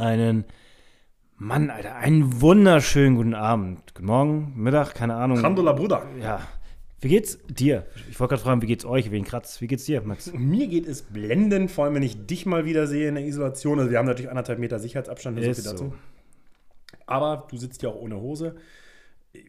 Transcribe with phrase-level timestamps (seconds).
[0.00, 0.46] Einen
[1.36, 3.94] Mann, Alter, einen wunderschönen guten Abend.
[3.94, 5.36] Guten Morgen, Mittag, keine Ahnung.
[5.36, 6.06] Alhamdulillah, Bruder.
[6.20, 6.40] Ja.
[7.00, 7.86] Wie geht's dir?
[8.10, 9.60] Ich wollte gerade fragen, wie geht's euch, wen kratzt?
[9.60, 10.32] Wie geht's dir, Max?
[10.34, 13.78] Mir geht es blendend, vor allem wenn ich dich mal wieder sehe in der Isolation.
[13.78, 15.84] Also wir haben natürlich anderthalb Meter Sicherheitsabstand, so Ist viel dazu.
[15.84, 15.92] so.
[17.06, 18.56] Aber du sitzt ja auch ohne Hose.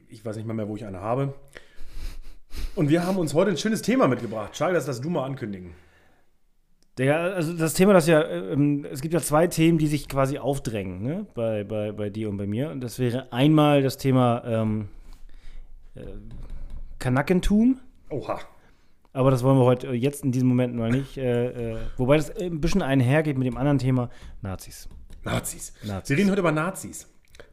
[0.10, 1.34] Ich weiß nicht mal mehr, wo ich eine habe.
[2.76, 4.56] Und wir haben uns heute ein schönes Thema mitgebracht.
[4.58, 5.72] Schade, dass das du mal ankündigen.
[7.02, 10.38] Digga, also das Thema, das ja, ähm, es gibt ja zwei Themen, die sich quasi
[10.38, 11.26] aufdrängen, ne?
[11.34, 12.70] Bei, bei, bei dir und bei mir.
[12.70, 14.88] Und das wäre einmal das Thema ähm,
[15.96, 16.02] äh,
[17.00, 17.80] Kanackentum.
[18.12, 18.40] Oha.
[19.14, 21.18] Aber das wollen wir heute äh, jetzt in diesem Moment mal nicht.
[21.18, 24.12] Äh, äh, wobei das ein bisschen einhergeht mit dem anderen Thema
[24.42, 24.88] Nazis.
[25.24, 25.74] Nazis.
[25.84, 26.10] Nazis.
[26.10, 27.11] Wir reden heute über Nazis.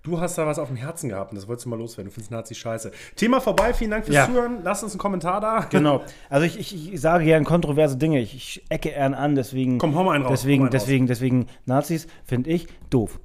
[0.09, 2.09] Du hast da was auf dem Herzen gehabt und das wolltest du mal loswerden.
[2.11, 2.91] Du findest Nazis scheiße.
[3.15, 4.27] Thema vorbei, vielen Dank fürs Ja.
[4.27, 4.61] Zuhören.
[4.63, 5.67] Lasst uns einen Kommentar da.
[5.71, 6.03] Genau.
[6.31, 8.21] Also ich, ich, ich sage gern kontroverse Dinge.
[8.21, 9.79] Ich, ich ecke gern an, deswegen.
[9.79, 10.83] Komm, hau mal einen raus, Deswegen, einen raus.
[10.83, 13.19] deswegen, deswegen Nazis finde ich doof.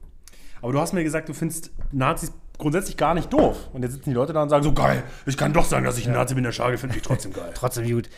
[0.62, 3.70] Aber du hast mir gesagt, du findest Nazis grundsätzlich gar nicht doof.
[3.74, 5.98] Und jetzt sitzen die Leute da und sagen so, geil, ich kann doch sagen, dass
[5.98, 7.52] ich ein Nazi bin, der Schage finde ich trotzdem geil.
[7.56, 8.10] Trotzdem gut.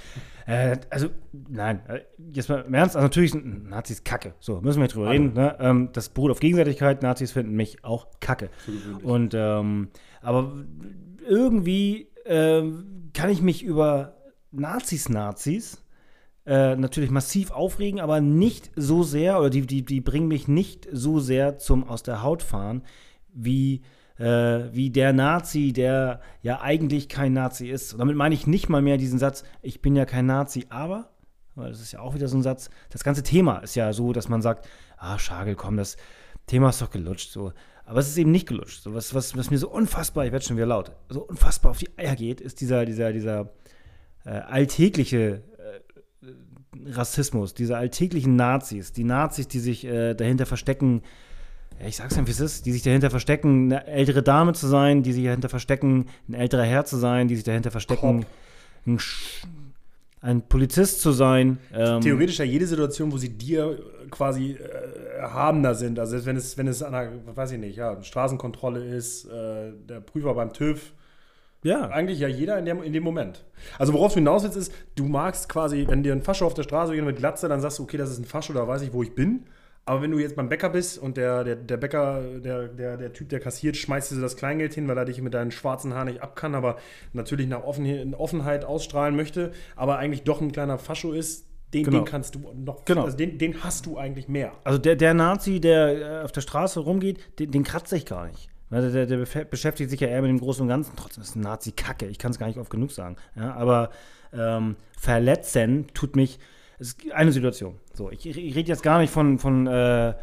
[0.46, 1.10] Äh, also,
[1.50, 2.02] nein, äh,
[2.32, 4.36] jetzt mal im Ernst, also natürlich sind Nazis kacke.
[4.40, 5.34] So, müssen wir drüber reden.
[5.34, 5.56] Ne?
[5.60, 7.02] Ähm, das beruht auf Gegenseitigkeit.
[7.02, 8.50] Nazis finden mich auch kacke.
[9.04, 9.90] Und, ähm,
[10.22, 10.54] aber
[11.28, 14.18] irgendwie ähm, kann ich mich über
[14.52, 15.84] Nazis, Nazis
[16.46, 20.88] äh, natürlich massiv aufregen, aber nicht so sehr, oder die, die, die bringen mich nicht
[20.92, 22.84] so sehr zum Aus der Haut fahren,
[23.34, 23.82] wie,
[24.18, 24.26] äh,
[24.72, 27.94] wie der Nazi, der ja eigentlich kein Nazi ist.
[27.94, 31.10] Und damit meine ich nicht mal mehr diesen Satz, ich bin ja kein Nazi, aber,
[31.56, 34.14] weil das ist ja auch wieder so ein Satz, das ganze Thema ist ja so,
[34.14, 35.98] dass man sagt, ah, Schagel, komm, das
[36.48, 37.54] Thema ist doch gelutscht, so.
[37.88, 38.82] Aber es ist eben nicht gelutscht.
[38.82, 41.78] So, was, was, was mir so unfassbar, ich werde schon wieder laut, so unfassbar auf
[41.78, 43.54] die Eier geht, ist dieser, dieser, dieser
[44.26, 45.44] äh, alltägliche
[46.86, 51.02] Rassismus, diese alltäglichen Nazis, die Nazis, die sich äh, dahinter verstecken,
[51.86, 55.04] ich sag's dir, wie es ist, die sich dahinter verstecken, eine ältere Dame zu sein,
[55.04, 58.26] die sich dahinter verstecken, ein älterer Herr zu sein, die sich dahinter verstecken,
[58.86, 59.00] ein,
[60.22, 61.60] ein Polizist zu sein.
[61.74, 66.00] Ähm, Theoretisch ja jede Situation, wo sie dir quasi äh, erhabener sind.
[66.00, 70.00] Also wenn es, wenn es an einer, weiß ich nicht, ja, Straßenkontrolle ist, äh, der
[70.00, 70.94] Prüfer beim TÜV,
[71.64, 73.44] ja, eigentlich ja jeder in dem, in dem Moment.
[73.80, 76.62] Also worauf du hinaus willst, ist, du magst quasi, wenn dir ein Fascho auf der
[76.62, 78.94] Straße geht mit Glatze, dann sagst du, okay, das ist ein Fascho, da weiß ich,
[78.94, 79.46] wo ich bin.
[79.88, 83.14] Aber wenn du jetzt beim Bäcker bist und der, der, der Bäcker, der, der, der
[83.14, 85.94] Typ, der kassiert, schmeißt dir so das Kleingeld hin, weil er dich mit deinen schwarzen
[85.94, 86.78] Haaren nicht ab kann, aber
[87.14, 92.00] natürlich nach Offen, Offenheit ausstrahlen möchte, aber eigentlich doch ein kleiner Fascho ist, den, Genau.
[92.00, 93.04] den kannst du noch, Genau.
[93.04, 94.54] also den, den hast du eigentlich mehr.
[94.64, 98.26] Also der, der Nazi, der äh, auf der Straße rumgeht, den, den kratze ich gar
[98.28, 98.50] nicht.
[98.72, 100.94] Weil Der, der beschäftigt sich ja eher mit dem Großen und Ganzen.
[100.96, 102.08] Trotzdem ist ein Nazi Kacke.
[102.08, 103.16] Ich kann es gar nicht oft genug sagen.
[103.36, 103.92] Ja, aber
[104.34, 106.40] ähm, verletzen tut mich.
[106.80, 107.76] Es ist eine Situation.
[107.94, 110.16] So, ich, ich rede jetzt gar nicht von, von äh, äh,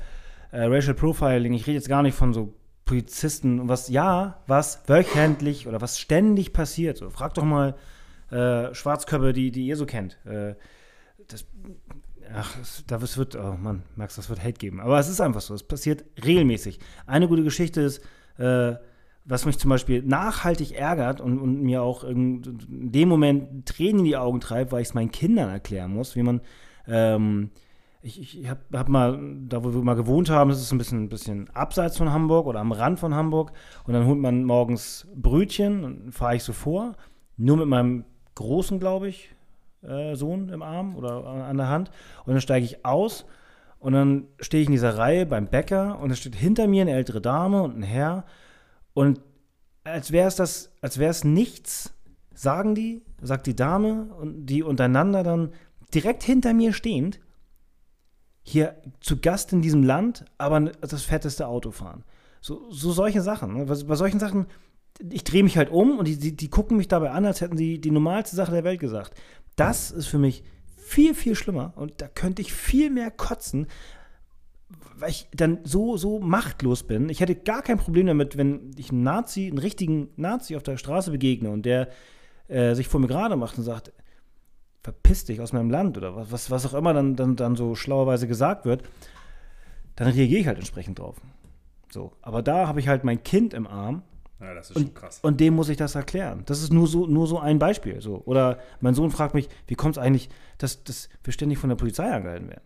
[0.52, 1.54] Racial Profiling.
[1.54, 2.54] Ich rede jetzt gar nicht von so
[2.84, 6.98] Polizisten und was, ja, was wöchentlich oder was ständig passiert.
[6.98, 7.74] So, frag doch mal
[8.30, 10.18] äh, Schwarzköpfe, die, die ihr so kennt.
[10.26, 10.54] Äh,
[11.28, 11.46] das,
[12.34, 14.80] ach, es, da es wird, oh Mann, Max, das wird Hate geben.
[14.80, 16.80] Aber es ist einfach so, es passiert regelmäßig.
[17.06, 18.02] Eine gute Geschichte ist,
[18.38, 18.74] äh,
[19.24, 24.04] was mich zum Beispiel nachhaltig ärgert und, und mir auch in, dem Moment Tränen in
[24.04, 26.40] die Augen treibt, weil ich es meinen Kindern erklären muss, wie man,
[26.88, 27.50] ähm,
[28.02, 31.04] ich, ich habe hab mal, da wo wir mal gewohnt haben, das ist ein bisschen,
[31.04, 33.52] ein bisschen abseits von Hamburg oder am Rand von Hamburg.
[33.84, 36.96] Und dann holt man morgens Brötchen und fahre ich so vor,
[37.36, 38.04] nur mit meinem
[38.34, 39.30] Großen, glaube ich,
[39.82, 41.90] äh, Sohn im Arm oder an der Hand.
[42.24, 43.24] Und dann steige ich aus
[43.78, 46.92] und dann stehe ich in dieser Reihe beim Bäcker und da steht hinter mir eine
[46.92, 48.24] ältere Dame und ein Herr.
[48.94, 49.20] Und
[49.84, 51.92] als wäre es das, als wäre es nichts,
[52.34, 55.52] sagen die, sagt die Dame und die untereinander dann
[55.94, 57.20] direkt hinter mir stehend,
[58.42, 62.04] hier zu Gast in diesem Land, aber das fetteste Auto fahren.
[62.40, 63.54] So, so solche Sachen.
[63.54, 63.66] Ne?
[63.66, 64.46] Bei, solchen Sachen,
[65.10, 67.56] ich drehe mich halt um und die, die, die gucken mich dabei an, als hätten
[67.56, 69.14] sie die normalste Sache der Welt gesagt.
[69.54, 70.42] Das ist für mich
[70.76, 73.68] viel, viel schlimmer und da könnte ich viel mehr kotzen,
[74.96, 77.08] weil ich dann so, so machtlos bin.
[77.08, 80.76] Ich hätte gar kein Problem damit, wenn ich einen Nazi, einen richtigen Nazi auf der
[80.76, 81.88] Straße begegne und der
[82.48, 83.92] äh, sich vor mir gerade macht und sagt,
[84.82, 87.74] verpiss dich aus meinem Land oder was, was, was auch immer dann, dann, dann so
[87.74, 88.82] schlauerweise gesagt wird,
[89.96, 91.20] dann reagiere ich halt entsprechend drauf.
[91.90, 94.02] So, aber da habe ich halt mein Kind im Arm
[94.40, 94.92] Ja, das ist und,
[95.22, 96.42] und dem muss ich das erklären.
[96.46, 98.00] Das ist nur so, nur so ein Beispiel.
[98.00, 98.22] So.
[98.24, 101.76] Oder mein Sohn fragt mich, wie kommt es eigentlich, dass, dass wir ständig von der
[101.76, 102.64] Polizei angehalten werden?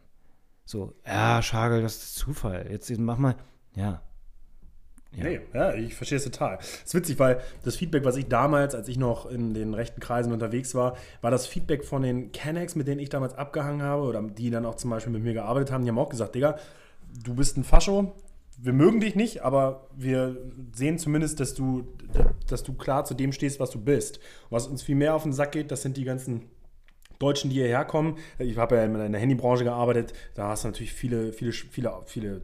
[0.66, 2.66] So, ja, Schagel, das ist Zufall.
[2.70, 3.36] Jetzt mach mal,
[3.74, 4.02] ja.
[5.12, 5.24] Ja.
[5.24, 6.58] Nee, ja, ich verstehe es total.
[6.60, 10.00] Es ist witzig, weil das Feedback, was ich damals, als ich noch in den rechten
[10.00, 14.02] Kreisen unterwegs war, war das Feedback von den Kennex, mit denen ich damals abgehangen habe
[14.02, 15.84] oder die dann auch zum Beispiel mit mir gearbeitet haben.
[15.84, 16.58] Die haben auch gesagt, Digga,
[17.24, 18.14] du bist ein Fascho,
[18.58, 20.36] wir mögen dich nicht, aber wir
[20.74, 21.86] sehen zumindest, dass du,
[22.48, 24.20] dass du klar zu dem stehst, was du bist.
[24.50, 26.42] was uns viel mehr auf den Sack geht, das sind die ganzen
[27.18, 28.16] Deutschen, die hierher kommen.
[28.38, 32.42] Ich habe ja in der Handybranche gearbeitet, da hast du natürlich viele, viele, viele, viele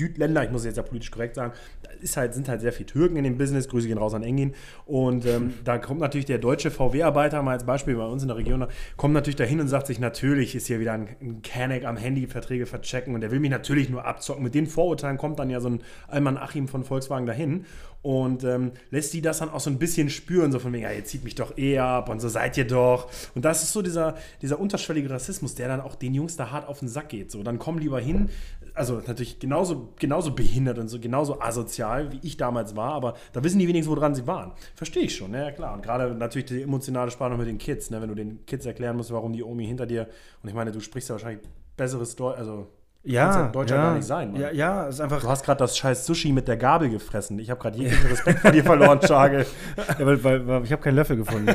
[0.00, 1.52] Südländer, ich muss jetzt ja politisch korrekt sagen,
[2.00, 3.68] ist halt, sind halt sehr viele Türken in dem Business.
[3.68, 4.54] Grüße gehen raus an Engin.
[4.86, 8.36] Und ähm, da kommt natürlich der deutsche VW-Arbeiter, mal als Beispiel bei uns in der
[8.36, 8.66] Region,
[8.96, 12.26] kommt natürlich dahin und sagt sich, natürlich ist hier wieder ein, ein Canek am Handy
[12.26, 14.42] Verträge verchecken und der will mich natürlich nur abzocken.
[14.42, 17.66] Mit den Vorurteilen kommt dann ja so ein Alman Achim von Volkswagen dahin
[18.02, 20.92] und ähm, lässt die das dann auch so ein bisschen spüren, so von wegen, ja,
[20.92, 23.10] ihr zieht mich doch eh ab und so seid ihr doch.
[23.34, 26.66] Und das ist so dieser, dieser unterschwellige Rassismus, der dann auch den Jungs da hart
[26.68, 27.30] auf den Sack geht.
[27.30, 28.30] So, dann kommen lieber hin,
[28.74, 33.44] also natürlich genauso, genauso behindert und so genauso asozial, wie ich damals war, aber da
[33.44, 34.52] wissen die wenigstens, woran sie waren.
[34.74, 35.74] Verstehe ich schon, ja klar.
[35.74, 38.00] Und gerade natürlich die emotionale Spannung mit den Kids, ne?
[38.00, 40.08] wenn du den Kids erklären musst, warum die Omi hinter dir,
[40.42, 42.68] und ich meine, du sprichst ja wahrscheinlich besseres Deutsch, also
[43.02, 44.32] ja, ja Deutscher ja, gar nicht sein.
[44.32, 44.40] Mann.
[44.40, 45.20] Ja, ja, ist einfach.
[45.20, 47.38] Du hast gerade das scheiß Sushi mit der Gabel gefressen.
[47.38, 49.46] Ich habe gerade jeglichen Respekt vor dir verloren, Schage.
[49.98, 51.54] ja, weil, weil, weil ich habe keinen Löffel gefunden.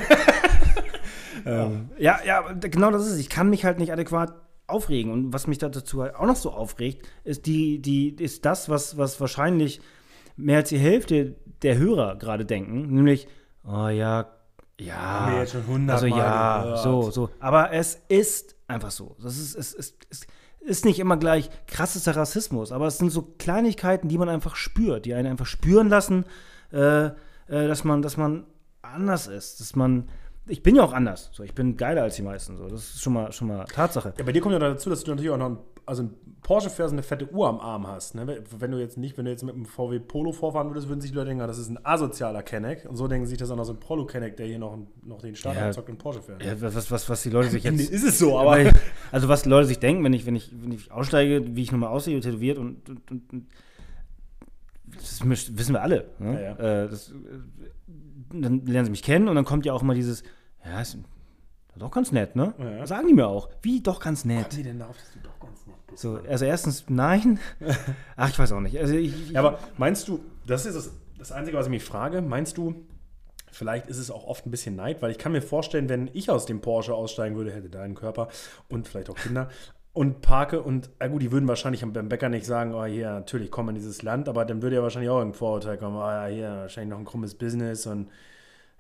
[1.45, 3.19] ähm, ja, ja, genau das ist es.
[3.19, 4.33] Ich kann mich halt nicht adäquat
[4.67, 5.11] aufregen.
[5.11, 8.97] Und was mich dazu halt auch noch so aufregt, ist die, die, ist das, was,
[8.97, 9.81] was wahrscheinlich
[10.37, 13.27] mehr als die Hälfte der Hörer gerade denken, nämlich,
[13.63, 14.27] oh ja,
[14.79, 15.45] ja,
[15.87, 17.29] also ja, so, so.
[17.39, 19.15] Aber es ist einfach so.
[19.23, 20.27] Das ist, es, es, es,
[20.65, 25.05] ist nicht immer gleich krassester Rassismus, aber es sind so Kleinigkeiten, die man einfach spürt,
[25.05, 26.25] die einen einfach spüren lassen,
[26.73, 27.11] äh, äh,
[27.47, 28.45] dass, man, dass man
[28.81, 30.09] anders ist, dass man
[30.47, 31.29] ich bin ja auch anders.
[31.33, 32.55] So, ich bin geiler als die meisten.
[32.57, 32.67] So.
[32.67, 34.13] Das ist schon mal, schon mal Tatsache.
[34.17, 36.69] Ja, bei dir kommt ja dazu, dass du natürlich auch noch ein, also ein Porsche
[36.69, 38.15] fährst und eine fette Uhr am Arm hast.
[38.15, 38.43] Ne?
[38.59, 41.11] Wenn du jetzt nicht, wenn du jetzt mit einem VW Polo vorfahren würdest, würden sich
[41.11, 42.85] die Leute denken, ah, das ist ein asozialer Kenneck.
[42.87, 45.21] Und so denken sich das auch noch so ein Polo Kenneck, der hier noch, noch
[45.21, 46.43] den Start ja, zockt und Porsche fährt.
[46.43, 47.79] Ja, was, was, was die Leute sich jetzt.
[47.91, 48.71] ist es so, aber.
[49.11, 51.71] Also, was die Leute sich denken, wenn ich, wenn ich, wenn ich aussteige, wie ich
[51.71, 53.47] nochmal aussehe, tätowiert und, und, und
[54.95, 56.11] das wissen wir alle.
[56.19, 56.33] Ne?
[56.33, 56.83] Ja, ja.
[56.83, 57.13] Äh, das,
[58.31, 60.23] dann lernen sie mich kennen und dann kommt ja auch immer dieses,
[60.63, 60.97] ja, ist
[61.77, 62.53] doch ganz nett, ne?
[62.57, 62.87] Ja.
[62.87, 63.49] Sagen die mir auch.
[63.61, 64.55] Wie doch ganz nett.
[64.55, 65.34] Die denn darauf, dass du doch?
[65.95, 67.39] So, also erstens, nein.
[68.15, 68.77] Ach, ich weiß auch nicht.
[68.77, 72.21] Also ich, ja, aber meinst du, das ist das, das Einzige, was ich mich frage,
[72.21, 72.85] meinst du,
[73.51, 76.29] vielleicht ist es auch oft ein bisschen Neid, weil ich kann mir vorstellen, wenn ich
[76.29, 78.27] aus dem Porsche aussteigen würde, hätte deinen Körper
[78.69, 79.49] und vielleicht auch Kinder
[79.93, 83.49] und parke und, na gut, die würden wahrscheinlich beim Bäcker nicht sagen, oh hier, natürlich,
[83.49, 86.25] komm in dieses Land, aber dann würde ja wahrscheinlich auch ein Vorurteil kommen, oh ja,
[86.25, 88.09] hier, wahrscheinlich noch ein krummes Business und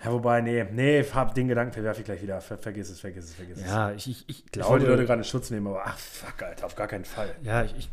[0.03, 2.41] ja, wobei, nee, nee, hab den Gedanken verwerfe ich gleich wieder.
[2.41, 3.65] Ver, vergiss es, vergiss es, vergiss es.
[3.65, 4.67] Ja, ich, ich, ich glaube.
[4.67, 7.05] Ich wollte die Leute gerade in Schutz nehmen, aber ach, fuck, Alter, auf gar keinen
[7.05, 7.33] Fall.
[7.43, 7.89] Ja, ich, ich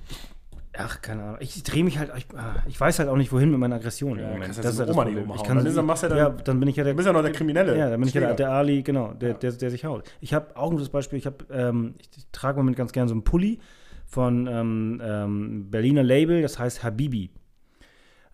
[0.76, 1.36] ach, keine Ahnung.
[1.40, 4.18] Ich drehe mich halt, ich, ah, ich, weiß halt auch nicht, wohin mit meiner Aggression
[4.18, 4.50] ja, im Moment.
[4.50, 6.68] Das ist ja das Oma nicht Ich kann, dann, machst ja, dann, ja, dann bin
[6.68, 6.92] ich ja der.
[6.92, 7.78] Du bist ja noch der Kriminelle.
[7.78, 9.34] Ja, dann bin ich ja der, der Ali, genau, der, ja.
[9.36, 10.04] der, der, sich haut.
[10.20, 11.18] Ich habe auch ein gutes Beispiel.
[11.18, 13.60] Ich, hab, ähm, ich, trage im Moment ganz gerne so einen Pulli
[14.06, 17.30] von ähm, ähm, Berliner Label, das heißt Habibi.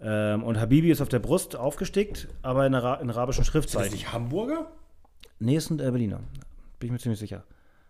[0.00, 3.86] Ähm, und Habibi ist auf der Brust aufgestickt, aber in, Ara in arabischen Schriftzeichen.
[3.86, 4.70] Ist das nicht Hamburger?
[5.40, 6.20] Nee, ist ein äh, Berliner.
[6.78, 7.44] Bin ich mir ziemlich sicher.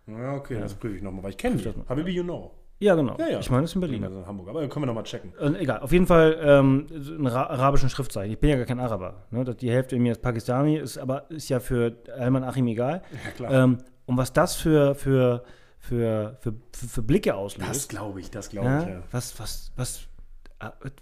[0.07, 0.61] Ja, okay, ja.
[0.61, 1.71] das prüfe ich nochmal, weil ich kenne die.
[1.87, 2.51] Habibi, you know.
[2.79, 3.17] Ja, genau.
[3.19, 3.39] Ja, ja.
[3.39, 4.03] Ich meine, das ist in Berlin.
[4.05, 4.47] Also in Hamburg.
[4.47, 5.33] Aber können wir nochmal checken.
[5.37, 8.31] Und egal, auf jeden Fall ähm, in arabischen Schriftzeichen.
[8.31, 9.25] Ich bin ja gar kein Araber.
[9.31, 9.43] Ne?
[9.43, 13.01] Die Hälfte in mir ist Pakistani, ist aber ist ja für Alman Achim egal.
[13.11, 13.51] Ja, klar.
[13.51, 15.43] Ähm, und was das für, für,
[15.77, 17.69] für, für, für, für Blicke auslöst.
[17.69, 19.03] Das glaube ich, das glaube ich, ja.
[19.11, 20.07] Was, was, was,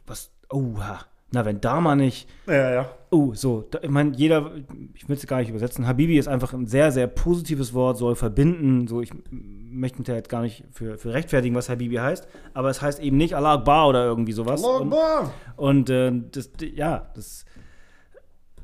[0.08, 1.06] was, oha.
[1.32, 2.30] Na, wenn da mal nicht.
[2.48, 2.90] Ja, ja.
[3.10, 3.68] Oh, so.
[3.70, 4.52] Da, ich meine, jeder,
[4.94, 5.86] ich will es gar nicht übersetzen.
[5.86, 8.88] Habibi ist einfach ein sehr, sehr positives Wort, soll verbinden.
[8.88, 12.28] So, ich möchte mich da jetzt gar nicht für, für rechtfertigen, was Habibi heißt.
[12.54, 14.64] Aber es heißt eben nicht Allah Akbar oder irgendwie sowas.
[14.64, 15.34] Allah Akbar!
[15.58, 17.44] Und, und äh, das, ja, das.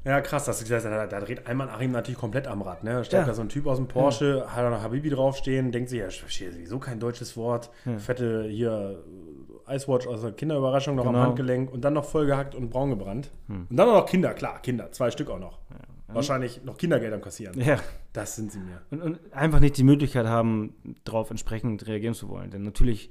[0.05, 2.83] Ja, krass, das, das, da, da dreht Ayman Achim natürlich komplett am Rad.
[2.83, 2.91] Ne?
[2.91, 3.27] Da steigt ja.
[3.27, 4.51] da so ein Typ aus dem Porsche, ja.
[4.51, 7.71] hat da noch Habibi draufstehen, denkt sich, ja, ich verstehe sowieso kein deutsches Wort.
[7.85, 7.97] Ja.
[7.97, 9.03] Fette hier
[9.75, 11.19] Icewatch aus der Kinderüberraschung noch genau.
[11.19, 13.31] am Handgelenk und dann noch vollgehackt und braun gebrannt.
[13.47, 13.67] Hm.
[13.69, 15.59] Und dann noch Kinder, klar, Kinder, zwei Stück auch noch.
[15.69, 16.15] Ja.
[16.15, 17.59] Wahrscheinlich noch Kindergeld am Kassieren.
[17.59, 17.79] Ja.
[18.13, 18.81] Das sind sie mir.
[18.91, 22.51] Und, und einfach nicht die Möglichkeit haben, darauf entsprechend reagieren zu wollen.
[22.51, 23.09] Denn natürlich,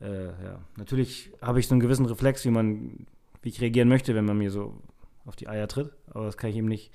[0.00, 3.06] äh, ja, natürlich habe ich so einen gewissen Reflex, wie man,
[3.42, 4.74] wie ich reagieren möchte, wenn man mir so
[5.24, 5.90] auf die Eier tritt.
[6.10, 6.92] Aber das kann ich eben nicht.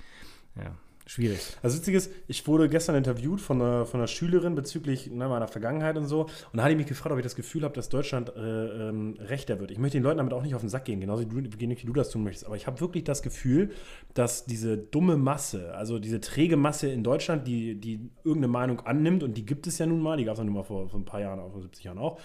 [0.56, 0.74] Ja,
[1.06, 1.40] Schwierig.
[1.62, 5.48] Das Witzige ist, ich wurde gestern interviewt von einer, von einer Schülerin bezüglich ne, meiner
[5.48, 6.22] Vergangenheit und so.
[6.22, 9.16] Und da hatte ich mich gefragt, ob ich das Gefühl habe, dass Deutschland äh, ähm,
[9.18, 9.72] rechter wird.
[9.72, 11.74] Ich möchte den Leuten damit auch nicht auf den Sack gehen, genauso wie du, wie
[11.74, 12.46] du das tun möchtest.
[12.46, 13.70] Aber ich habe wirklich das Gefühl,
[14.14, 19.22] dass diese dumme Masse, also diese träge Masse in Deutschland, die, die irgendeine Meinung annimmt,
[19.22, 21.00] und die gibt es ja nun mal, die gab es ja nun mal vor, vor
[21.00, 22.20] ein paar Jahren, auch vor 70 Jahren auch,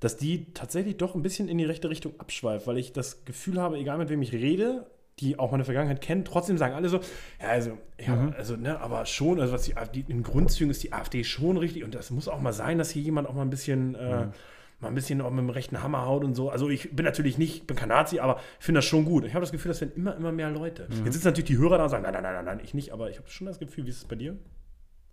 [0.00, 3.60] dass die tatsächlich doch ein bisschen in die rechte Richtung abschweift, weil ich das Gefühl
[3.60, 4.86] habe, egal mit wem ich rede,
[5.20, 6.98] die auch meine Vergangenheit kennen, trotzdem sagen alle so,
[7.40, 8.34] ja, also, ja, mhm.
[8.36, 11.84] also, ne, aber schon, also was die AfD, in Grundzügen ist die AfD schon richtig
[11.84, 14.32] und das muss auch mal sein, dass hier jemand auch mal ein bisschen, äh, mhm.
[14.80, 16.50] mal ein bisschen auch mit dem rechten Hammer haut und so.
[16.50, 19.24] Also ich bin natürlich nicht, bin kein Nazi, aber ich finde das schon gut.
[19.24, 20.88] Ich habe das Gefühl, das werden immer, immer mehr Leute.
[21.04, 22.92] Jetzt sitzen natürlich die Hörer da und sagen, nein, nein, nein, nein, nein, ich nicht,
[22.92, 24.36] aber ich habe schon das Gefühl, wie ist es bei dir?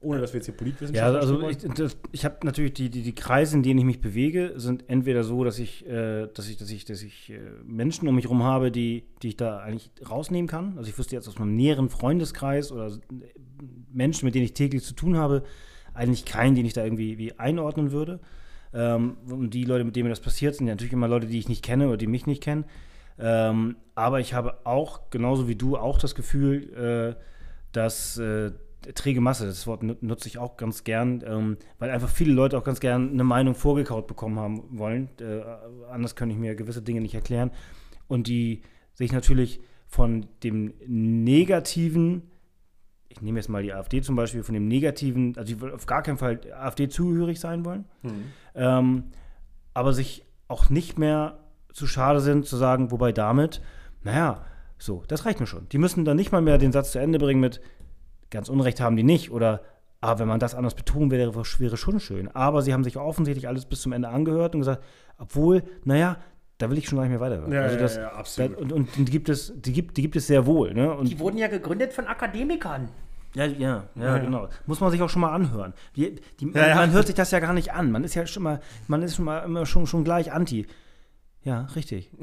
[0.06, 3.02] Ohne, dass wir jetzt hier Ja, Politwissenschaftler also ich, das- ich habe natürlich die, die,
[3.02, 6.58] die Kreise, in denen ich mich bewege, sind entweder so, dass ich, äh, dass ich,
[6.58, 9.92] dass ich, dass ich äh, Menschen um mich herum habe, die, die ich da eigentlich
[10.10, 10.78] rausnehmen kann.
[10.78, 12.92] Also ich wüsste jetzt aus meinem näheren Freundeskreis oder äh,
[13.92, 15.44] Menschen, mit denen ich täglich zu tun habe,
[15.94, 18.20] eigentlich keinen, den ich da irgendwie wie einordnen würde.
[18.74, 21.40] Ähm, und die Leute, mit denen mir das passiert, sind ja natürlich immer Leute, die
[21.40, 22.66] ich nicht kenne oder die mich nicht kennen.
[23.18, 27.22] Ähm, aber ich habe auch, genauso wie du, auch das Gefühl, äh,
[27.72, 28.52] dass äh,
[28.94, 32.58] träge Masse, das Wort nu- nutze ich auch ganz gern, ähm, weil einfach viele Leute
[32.58, 35.10] auch ganz gern eine Meinung vorgekaut bekommen haben wollen.
[35.20, 35.42] Äh,
[35.92, 37.52] anders könnte ich mir gewisse Dinge nicht erklären.
[38.08, 38.62] Und die
[38.94, 42.24] sich natürlich von dem negativen,
[43.10, 46.02] ich nehme jetzt mal die AfD zum Beispiel, von dem negativen, also die auf gar
[46.04, 47.86] keinen Fall AfD zugehörig sein wollen,
[48.56, 49.06] ähm,
[49.74, 51.40] aber sich auch nicht mehr
[51.74, 53.62] zu schade sind zu sagen, wobei damit,
[54.04, 54.46] naja,
[54.78, 55.68] so, das reicht mir schon.
[55.70, 57.62] Die müssen dann nicht mal mehr den Satz zu Ende bringen mit,
[58.36, 59.62] ganz Unrecht haben die nicht oder
[60.02, 62.30] aber wenn man das anders betonen wäre, wäre schon schön.
[62.36, 64.84] Aber sie haben sich offensichtlich alles bis zum Ende angehört und gesagt,
[65.18, 66.18] obwohl, naja,
[66.60, 67.52] da will ich schon gar nicht mehr weiterhören.
[67.52, 68.56] Ja, also ja, das, ja, absolut.
[68.56, 70.74] Da, und, und die gibt es, die gibt, die gibt es sehr wohl.
[70.74, 70.94] Ne?
[70.94, 72.90] Und Die wurden ja gegründet von Akademikern.
[73.34, 74.48] ja, ja, ja, genau.
[74.66, 75.74] Muss man sich auch schon mal anhören.
[75.96, 76.76] Die, die, Ja, ja.
[76.76, 77.92] Man hört sich das ja gar nicht an.
[77.92, 80.68] Man ist ja schon mal, man ist schon mal immer schon, schon gleich anti.
[81.44, 82.12] Ja, richtig.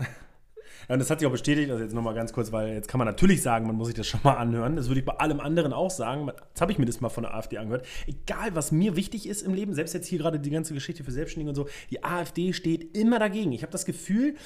[0.88, 3.06] Und das hat sich auch bestätigt, also jetzt nochmal ganz kurz, weil jetzt kann man
[3.06, 4.76] natürlich sagen, man muss sich das schon mal anhören.
[4.76, 6.30] Das würde ich bei allem anderen auch sagen.
[6.48, 7.86] Jetzt habe ich mir das mal von der AfD angehört.
[8.06, 11.12] Egal, was mir wichtig ist im Leben, selbst jetzt hier gerade die ganze Geschichte für
[11.12, 13.52] Selbstständige und so, die AfD steht immer dagegen.
[13.52, 14.36] Ich habe das Gefühl,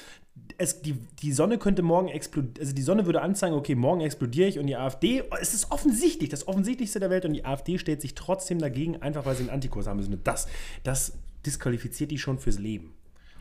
[0.57, 4.47] es, die, die Sonne könnte morgen explodieren, also die Sonne würde anzeigen, okay, morgen explodiere
[4.47, 8.01] ich und die AfD, es ist offensichtlich, das Offensichtlichste der Welt und die AfD stellt
[8.01, 10.19] sich trotzdem dagegen, einfach weil sie einen Antikurs haben müssen.
[10.23, 10.47] Das,
[10.83, 11.13] das
[11.45, 12.93] disqualifiziert die schon fürs Leben.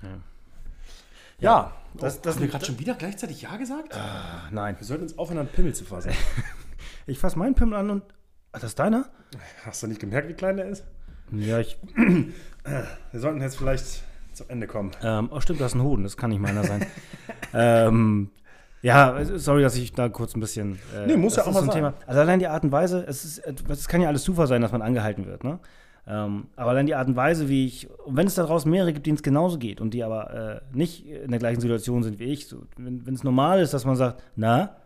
[0.03, 0.21] Ja,
[1.41, 3.95] das- das, das- haben wir gerade schon wieder gleichzeitig Ja gesagt?
[3.95, 4.77] Ach, nein.
[4.79, 6.11] Wir sollten uns aufhören, an Pimmel zu fassen.
[7.09, 8.03] Ich fasse meinen Pimmel an und.
[8.51, 9.09] Ach, das ist deiner?
[9.65, 10.85] Hast du nicht gemerkt, wie klein der ist?
[11.31, 11.79] Ja, ich.
[11.95, 14.03] Wir sollten jetzt vielleicht
[14.33, 14.91] zum Ende kommen.
[15.03, 16.85] Ähm, oh, stimmt, du hast einen Hoden, das kann nicht meiner sein.
[17.55, 18.31] ähm,
[18.83, 20.81] ja, sorry, dass ich da kurz ein bisschen.
[20.97, 21.93] Äh, Nee, muss das ja auch ist mal so ein sein.
[21.93, 21.95] Thema.
[22.09, 23.39] Also allein die Art und Weise, es, ist,
[23.69, 25.61] es kann ja alles Zufall sein, dass man angehalten wird, ne?
[26.09, 29.07] Ähm, aber allein die Art und Weise, wie ich, wenn es da draußen mehrere gibt,
[29.07, 32.25] denen es genauso geht und die aber äh, nicht in der gleichen Situation sind wie
[32.25, 34.77] ich, so, wenn es normal ist, dass man sagt, na,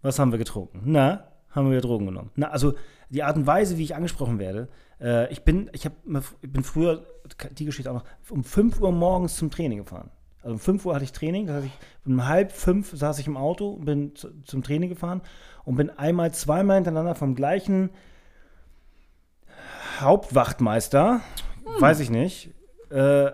[0.00, 0.80] was haben wir getrunken?
[0.84, 2.30] Na, haben wir Drogen genommen?
[2.36, 2.74] Na, also
[3.10, 4.68] die Art und Weise, wie ich angesprochen werde,
[5.00, 7.04] äh, ich bin, ich, hab, immer- ich bin früher,
[7.52, 10.10] die Geschichte auch noch, um 5 Uhr morgens zum Training gefahren.
[10.40, 13.26] Also um 5 Uhr hatte ich Training, das heißt, ich, um halb fünf saß ich
[13.26, 15.20] im Auto, bin zu, zum Training gefahren
[15.64, 17.90] und bin einmal, zweimal hintereinander vom gleichen
[20.00, 21.20] Hauptwachtmeister,
[21.80, 22.54] weiß ich nicht,
[22.90, 23.30] äh,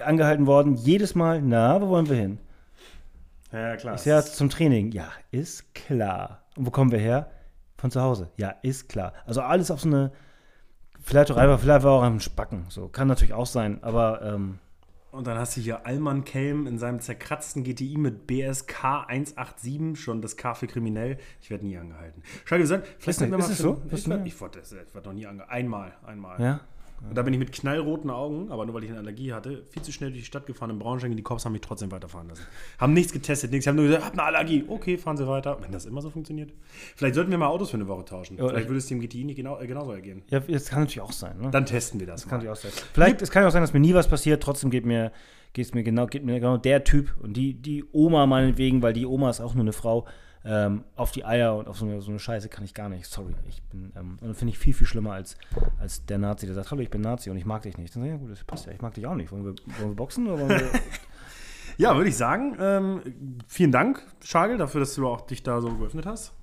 [0.00, 0.74] angehalten worden.
[0.74, 2.38] Jedes Mal, na, wo wollen wir hin?
[3.52, 3.94] Ja, klar.
[3.94, 6.42] Ich sage zum Training, ja, ist klar.
[6.56, 7.30] Und wo kommen wir her?
[7.76, 8.30] Von zu Hause.
[8.36, 9.12] Ja, ist klar.
[9.26, 10.12] Also alles auf so eine,
[11.00, 12.66] vielleicht auch einfach, vielleicht war auch am Spacken.
[12.68, 14.58] So, kann natürlich auch sein, aber ähm,
[15.12, 20.22] Und dann hast du hier Alman Kelm in seinem zerkratzten GTI mit BSK 187, schon
[20.22, 21.18] das K für kriminell.
[21.42, 22.22] Ich werde nie angehalten.
[22.46, 23.74] Schalke, sag, vielleicht Ist wir es mal so?
[23.74, 24.26] für- Bist Ich, werd- mir?
[24.26, 25.52] ich wurde ich werd noch nie angehalten.
[25.54, 26.40] Einmal, einmal.
[26.40, 26.60] ja.
[27.08, 29.82] Und da bin ich mit knallroten Augen, aber nur weil ich eine Allergie hatte, viel
[29.82, 31.14] zu schnell durch die Stadt gefahren in Braunschweig.
[31.16, 32.44] Die Cops haben mich trotzdem weiterfahren lassen.
[32.78, 33.66] Haben nichts getestet, nichts.
[33.66, 34.64] Haben nur gesagt, hab eine Allergie.
[34.68, 35.58] Okay, fahren Sie weiter.
[35.60, 36.52] Wenn das immer so funktioniert.
[36.96, 38.36] Vielleicht sollten wir mal Autos für eine Woche tauschen.
[38.38, 40.22] Ja, Vielleicht ich- würde es dem GTI nicht genau, äh, genauso ergehen.
[40.30, 41.38] Ja, das kann natürlich auch sein.
[41.40, 41.50] Ne?
[41.50, 42.22] Dann testen wir das.
[42.22, 42.44] kann mal.
[42.44, 42.84] natürlich auch sein.
[42.94, 45.10] Vielleicht, es kann ja auch sein, dass mir nie was passiert, trotzdem geht mir,
[45.54, 49.06] geht's mir genau, geht mir genau der Typ und die, die Oma meinetwegen, weil die
[49.06, 50.06] Oma ist auch nur eine Frau,
[50.44, 53.06] ähm, auf die Eier und auf so eine, so eine Scheiße kann ich gar nicht.
[53.06, 53.34] Sorry.
[53.48, 55.36] Ich bin, ähm, und finde ich viel, viel schlimmer als,
[55.78, 57.94] als der Nazi, der sagt, hallo, ich bin Nazi und ich mag dich nicht.
[57.94, 59.30] Dann sag ich, ja gut, das passt ja, ich mag dich auch nicht.
[59.32, 60.70] Wollen wir, wollen wir boxen oder wollen wir.
[61.78, 62.56] Ja, würde ich sagen.
[62.60, 63.00] Ähm,
[63.48, 66.34] vielen Dank, Schagel, dafür, dass du auch dich da so geöffnet hast.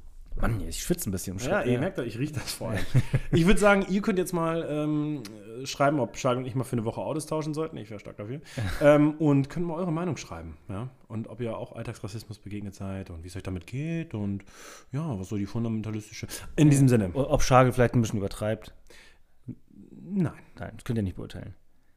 [0.41, 1.37] Mann, ich schwitze ein bisschen.
[1.37, 1.71] im Ja, Schritt.
[1.71, 2.85] ihr merkt ja, ich rieche das vor allem.
[3.31, 5.23] ich würde sagen, ihr könnt jetzt mal ähm,
[5.61, 7.77] äh, schreiben, ob Schagel und ich mal für eine Woche Autos tauschen sollten.
[7.77, 8.41] Ich wäre stark dafür.
[8.81, 10.57] ähm, und könnt mal eure Meinung schreiben.
[10.69, 10.89] Ja?
[11.07, 14.43] Und ob ihr auch Alltagsrassismus begegnet seid und wie es euch damit geht und
[14.91, 16.27] ja, was so die fundamentalistische.
[16.55, 17.11] In diesem Sinne.
[17.13, 18.73] Ob Schagel vielleicht ein bisschen übertreibt.
[20.11, 20.33] Nein.
[20.57, 21.53] Nein, das könnt ihr nicht beurteilen.